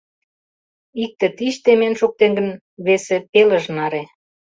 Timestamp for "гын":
2.37-2.49